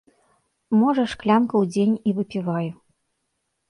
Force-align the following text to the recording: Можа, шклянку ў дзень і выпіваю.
Можа, 0.79 1.03
шклянку 1.13 1.55
ў 1.59 1.65
дзень 1.77 1.97
і 2.09 2.19
выпіваю. 2.23 2.69